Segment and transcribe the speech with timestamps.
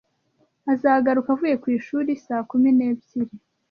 [0.73, 3.35] Azagaruka avuye ku ishuri saa kumi n'ebyiri.